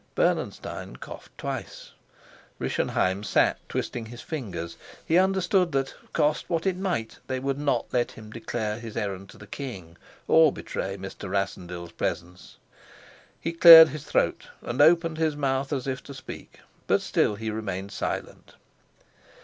[0.15, 1.91] Bernenstein coughed twice.
[2.59, 4.75] Rischenheim sat twisting his fingers.
[5.05, 9.29] He understood that, cost what it might, they would not let him declare his errand
[9.29, 11.29] to the king or betray Mr.
[11.29, 12.57] Rassendyll's presence.
[13.39, 17.51] He cleared his throat and opened his mouth as if to speak, but still he
[17.51, 18.55] remained silent.